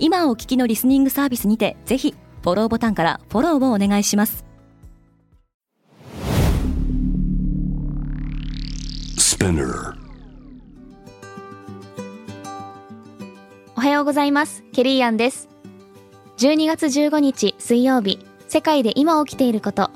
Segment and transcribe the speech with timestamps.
[0.00, 4.44] 今お聞きのリスニングサービスにてぜひフォローボタンからフォローをお願いします。
[13.76, 14.62] おはようございます。
[14.72, 15.48] ケリーアンです。
[16.38, 19.90] 12月15日水曜日世界で今起きていること。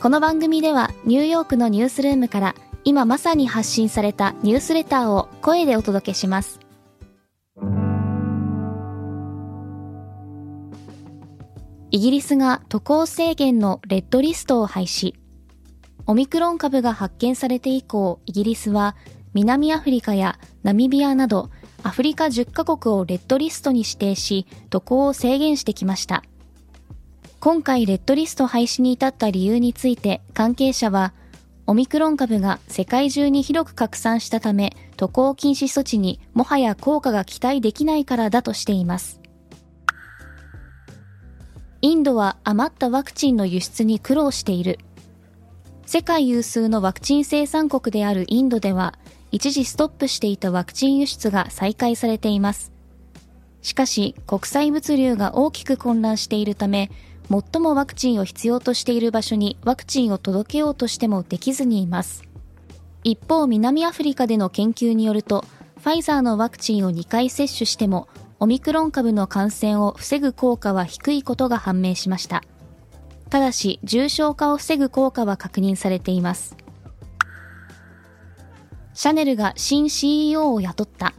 [0.00, 2.54] この番組ではニューヨークのニュースルームから
[2.84, 6.60] 今まさに発信されたニュースレターを声でお届けします
[11.92, 15.14] イギリスが渡航制限のレッドリストを廃止。
[16.06, 18.94] オミクロン株が発見されて以降、イギリスは
[19.34, 21.50] 南アフリカやナミビアなど
[21.82, 26.22] アフリカ10カ国をレッドリストに指定し、渡航を制限してきました。
[27.40, 31.12] 今回レッドリスト廃止に至った理由について関係者は、
[31.66, 39.20] オミクロン株が世界中に広く拡散したため、渡航禁止措置にもはや効果が期待できないからだとしています。
[41.82, 44.78] インドは余ったワクチンの輸出に苦労している。
[45.86, 48.98] 世界有数のワクチン生産国であるインドでは、
[49.32, 52.70] 一時ストップしていたワクチン輸出が再開されています。
[53.62, 56.90] しかし、国際物流が大きく混乱しているため、
[57.30, 62.24] 最もワクチンを必要としている場所にワクチンを届けようとしてもできずにいます。
[63.04, 65.46] 一方、南アフリカでの研究によると、
[65.78, 68.06] ファイザーのワクチンを2回接種しても
[68.42, 72.42] オミクロン株の感染を防ぐ効果は低いことが判明しました。
[73.28, 76.56] ただし、重症化を防ぐ効果は確認されています。
[78.94, 81.12] シャネルが新 CEO を雇った。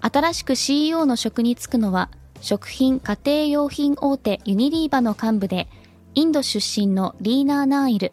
[0.00, 2.10] 新しく CEO の職に就くのは、
[2.40, 5.68] 食品家庭用品大手ユニリーバの幹部で、
[6.14, 8.12] インド出身のリーナー・ナーイル。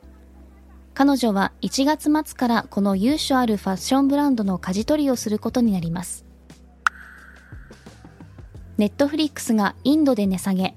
[0.94, 6.26] 彼女は1月末からこの由緒あるファッションブランドの舵取りをすることになります。
[8.82, 10.74] ネットフリックスがインドで値下げ。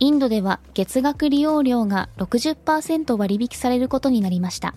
[0.00, 4.74] インドでは月額利用料が60%割引されることになりました。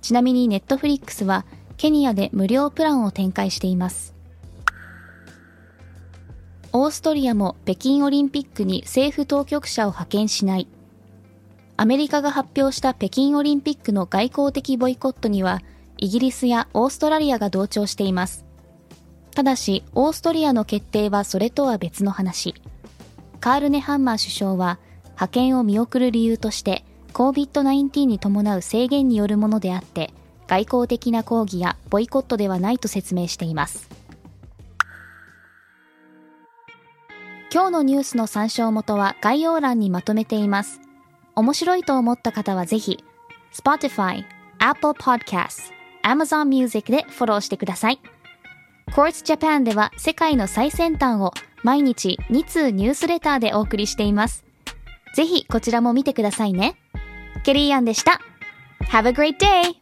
[0.00, 1.44] ちなみにネットフリックスは
[1.76, 4.16] ケニアで無料プランを展開しています。
[6.72, 10.66] オーストリアも北京オリンピックに政府当局者を派遣しない。
[11.76, 15.62] アメリカが発表した北京オリンピックの外交的ボイコットには、
[15.98, 18.44] イギリスやオーストラリアが同調しています。
[19.34, 22.54] ただし、オーストリアの決定はそれとは別の話。
[23.40, 24.78] カールネ・ハンマー首相は、
[25.12, 26.84] 派遣を見送る理由として、
[27.14, 30.12] COVID-19 に伴う制限によるものであって、
[30.46, 33.88] 外交的な抗議やボイコットではないと説明しています。
[37.52, 40.80] 今日のニュースの参照元は概要欄にまとめています。
[41.34, 43.02] 面白いと思った方はぜひ、
[43.52, 44.24] Spotify、
[44.58, 45.72] Apple Podcasts、
[46.02, 48.00] Amazon Music でフォローしてください。
[48.94, 51.32] Quartz Japan では世界の最先端を
[51.62, 54.44] 毎日2通ニュースレターでお送りしています。
[55.14, 56.76] ぜひこちらも見てくださいね。
[57.42, 58.20] ケリーアンでした。
[58.90, 59.81] Have a great day!